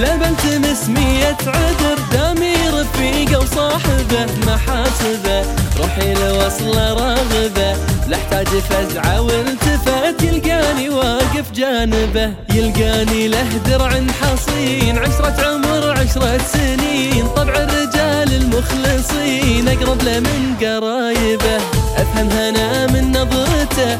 لا 0.00 0.16
بلتمس 0.16 0.88
مية 0.88 1.36
عذر 1.46 1.98
دامي 2.12 2.54
رفيقه 2.68 3.38
وصاحبه 3.38 4.26
محاسبة. 4.46 5.44
روحي 5.78 6.14
لوصله 6.14 6.92
راغبة 6.92 7.76
لا 8.08 8.16
أحتاج 8.16 8.46
فزعة 8.46 9.20
والتفت 9.20 10.22
يلقاني 10.22 10.88
واقف 10.88 11.52
جانبه. 11.54 12.32
يلقاني 12.54 13.28
له 13.28 13.48
درع 13.66 13.90
حصين 14.22 14.98
عشرة 14.98 15.36
عمر 15.46 15.90
عشرة 15.90 16.38
سنين. 16.52 17.28
طبع 17.36 17.52
الرجال 17.52 18.34
المخلصين 18.42 19.68
أقرب 19.68 20.02
له 20.02 20.20
من 20.20 20.54
قرايبه. 20.60 21.56
أفهم 21.96 22.28
هنا 22.30 22.86
من 22.86 23.10
نظرته 23.10 23.98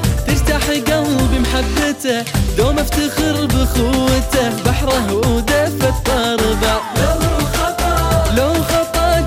تجتاح 0.67 0.95
قلبي 0.95 1.39
محبته 1.39 2.25
دوم 2.59 2.79
افتخر 2.79 3.47
بخوته. 3.47 4.63
بحره 4.65 5.13
ودفة 5.13 5.95
طربة. 6.05 6.75
لو 7.01 7.19
خطأ 7.55 7.95
لو 8.37 8.53
خطأ 8.55 9.21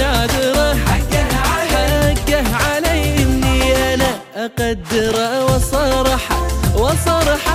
حقه 0.86 2.44
علي 2.64 3.22
إني 3.22 3.94
أنا 3.94 4.10
أقدره. 4.36 5.44
وصرحه 5.44 6.38
وصرحه 6.76 7.51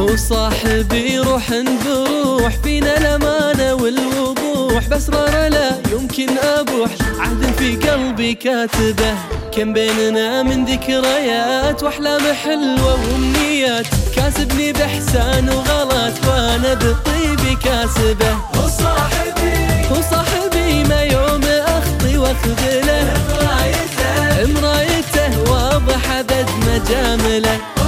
هو 0.00 0.16
صاحبي 0.16 1.18
روح 1.18 1.50
بروح 1.84 2.56
فينا 2.64 2.96
الأمانة 2.96 3.74
والوضوح 3.74 4.88
بأسرار 4.88 5.48
لا 5.48 5.76
يمكن 5.92 6.38
أبوح. 6.38 6.90
عهد 7.18 7.54
في 7.58 7.76
قلبي 7.76 8.34
كاتبه 8.34 9.14
كم 9.52 9.72
بيننا 9.72 10.42
من 10.42 10.64
ذكريات 10.64 11.82
وأحلام 11.82 12.20
حلوة 12.44 12.98
وأمنيات. 13.12 13.86
كاسبني 14.16 14.72
بإحسان 14.72 15.48
وغلط 15.48 16.14
وأنا 16.26 16.74
بالطيب 16.74 17.58
كاسبه. 17.64 18.32
هو 18.32 18.68
صاحبي 18.68 19.52
هو 19.90 20.00
صاحبي 20.10 20.84
ما 20.84 21.02
يوم 21.02 21.44
أخطي 21.44 22.18
وأخذله. 22.18 23.12
رايته 23.40 24.60
مرايته 24.60 25.52
واضحة 25.52 26.22
بد 26.22 26.50
مجامله. 26.66 27.79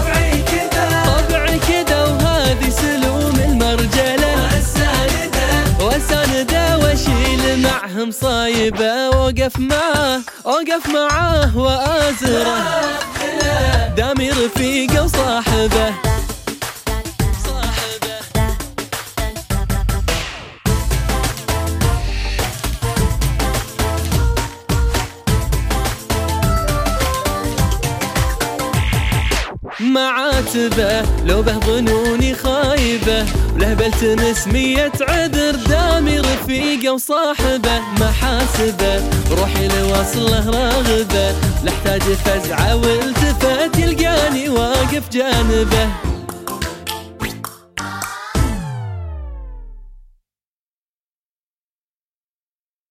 واسانده 6.32 6.78
واشيل 6.78 7.62
معهم 7.62 8.10
صايبه 8.10 9.08
واوقف 9.10 9.58
معاه 9.58 10.20
اوقف 10.46 10.88
معاه 10.88 11.58
وأزره. 11.58 12.56
دامي 13.96 14.30
رفيقه 14.30 15.04
وصاحبه 15.04 15.94
معاتبه 29.82 31.02
لو 31.26 31.42
به 31.42 31.58
ظنوني 31.58 32.34
خايبه. 32.34 33.26
وله 33.54 33.74
بلتمس 33.74 34.46
مية 34.46 34.92
عذر 35.00 35.54
دامي 35.68 36.18
رفيقة 36.18 36.92
وصاحبة 36.92 37.80
محاسبة. 38.00 39.02
روحي 39.30 39.68
لوصله 39.68 40.50
راغبة 40.50 41.30
لا 41.64 41.72
احتاج 41.72 42.02
فزعة 42.02 42.76
والتفت 42.76 43.78
يلقاني 43.78 44.48
واقف 44.48 45.08
جانبه. 45.12 45.88